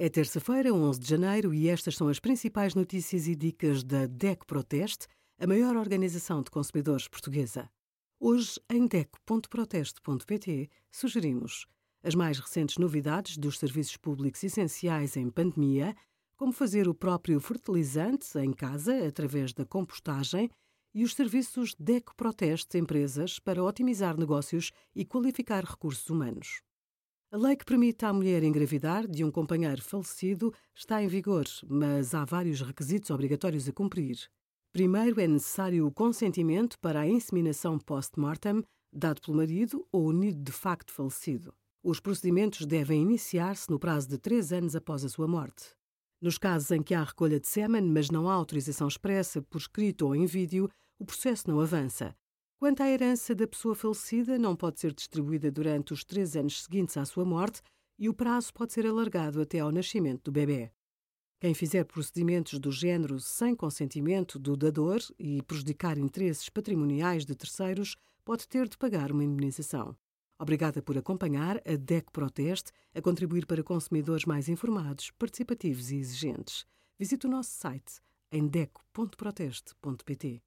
É 0.00 0.08
terça-feira, 0.08 0.72
11 0.72 1.00
de 1.00 1.08
janeiro, 1.08 1.52
e 1.52 1.68
estas 1.68 1.96
são 1.96 2.06
as 2.06 2.20
principais 2.20 2.72
notícias 2.72 3.26
e 3.26 3.34
dicas 3.34 3.82
da 3.82 4.06
DEC 4.06 4.46
Proteste, 4.46 5.08
a 5.40 5.44
maior 5.44 5.76
organização 5.76 6.40
de 6.40 6.52
consumidores 6.52 7.08
portuguesa. 7.08 7.68
Hoje, 8.20 8.60
em 8.70 8.86
DEC.proteste.pt, 8.86 10.70
sugerimos 10.88 11.66
as 12.00 12.14
mais 12.14 12.38
recentes 12.38 12.78
novidades 12.78 13.36
dos 13.36 13.58
serviços 13.58 13.96
públicos 13.96 14.44
essenciais 14.44 15.16
em 15.16 15.28
pandemia, 15.28 15.96
como 16.36 16.52
fazer 16.52 16.86
o 16.88 16.94
próprio 16.94 17.40
fertilizante 17.40 18.38
em 18.38 18.52
casa 18.52 19.04
através 19.04 19.52
da 19.52 19.64
compostagem 19.64 20.48
e 20.94 21.02
os 21.02 21.12
serviços 21.12 21.74
DEC 21.74 22.14
Proteste 22.16 22.78
Empresas 22.78 23.40
para 23.40 23.64
otimizar 23.64 24.16
negócios 24.16 24.70
e 24.94 25.04
qualificar 25.04 25.64
recursos 25.64 26.08
humanos. 26.08 26.62
A 27.30 27.36
lei 27.36 27.56
que 27.56 27.64
permite 27.66 28.06
à 28.06 28.12
mulher 28.12 28.42
engravidar 28.42 29.06
de 29.06 29.22
um 29.22 29.30
companheiro 29.30 29.82
falecido 29.82 30.50
está 30.74 31.02
em 31.02 31.08
vigor, 31.08 31.44
mas 31.68 32.14
há 32.14 32.24
vários 32.24 32.62
requisitos 32.62 33.10
obrigatórios 33.10 33.68
a 33.68 33.72
cumprir. 33.72 34.16
Primeiro, 34.72 35.20
é 35.20 35.28
necessário 35.28 35.86
o 35.86 35.92
consentimento 35.92 36.78
para 36.78 37.00
a 37.00 37.06
inseminação 37.06 37.78
post-mortem 37.78 38.64
dado 38.90 39.20
pelo 39.20 39.36
marido 39.36 39.86
ou 39.92 40.06
unido 40.06 40.42
de 40.42 40.52
facto 40.52 40.90
falecido. 40.90 41.52
Os 41.82 42.00
procedimentos 42.00 42.64
devem 42.64 43.02
iniciar-se 43.02 43.68
no 43.68 43.78
prazo 43.78 44.08
de 44.08 44.16
três 44.16 44.50
anos 44.50 44.74
após 44.74 45.04
a 45.04 45.08
sua 45.10 45.28
morte. 45.28 45.74
Nos 46.22 46.38
casos 46.38 46.70
em 46.70 46.82
que 46.82 46.94
há 46.94 47.04
recolha 47.04 47.38
de 47.38 47.46
sêmen, 47.46 47.82
mas 47.82 48.08
não 48.08 48.30
há 48.30 48.32
autorização 48.32 48.88
expressa 48.88 49.42
por 49.42 49.58
escrito 49.58 50.06
ou 50.06 50.16
em 50.16 50.24
vídeo, 50.24 50.66
o 50.98 51.04
processo 51.04 51.46
não 51.50 51.60
avança. 51.60 52.16
Quanto 52.58 52.82
à 52.82 52.88
herança 52.88 53.36
da 53.36 53.46
pessoa 53.46 53.72
falecida, 53.72 54.36
não 54.36 54.56
pode 54.56 54.80
ser 54.80 54.92
distribuída 54.92 55.48
durante 55.48 55.92
os 55.92 56.02
três 56.02 56.34
anos 56.34 56.64
seguintes 56.64 56.96
à 56.96 57.04
sua 57.04 57.24
morte 57.24 57.62
e 57.96 58.08
o 58.08 58.14
prazo 58.14 58.52
pode 58.52 58.72
ser 58.72 58.84
alargado 58.84 59.40
até 59.40 59.60
ao 59.60 59.70
nascimento 59.70 60.24
do 60.24 60.32
bebê. 60.32 60.72
Quem 61.40 61.54
fizer 61.54 61.84
procedimentos 61.84 62.58
do 62.58 62.72
género 62.72 63.20
sem 63.20 63.54
consentimento 63.54 64.40
do 64.40 64.56
dador 64.56 64.98
e 65.16 65.40
prejudicar 65.42 65.96
interesses 65.98 66.48
patrimoniais 66.48 67.24
de 67.24 67.36
terceiros 67.36 67.96
pode 68.24 68.48
ter 68.48 68.68
de 68.68 68.76
pagar 68.76 69.12
uma 69.12 69.22
indemnização. 69.22 69.96
Obrigada 70.36 70.82
por 70.82 70.98
acompanhar 70.98 71.58
a 71.58 71.76
DEC 71.76 72.10
Proteste 72.10 72.72
a 72.92 73.00
contribuir 73.00 73.46
para 73.46 73.62
consumidores 73.62 74.24
mais 74.24 74.48
informados, 74.48 75.12
participativos 75.12 75.92
e 75.92 75.96
exigentes. 75.96 76.66
Visite 76.98 77.24
o 77.24 77.30
nosso 77.30 77.50
site 77.50 78.00
em 78.32 78.48
deco.proteste.pt. 78.48 80.42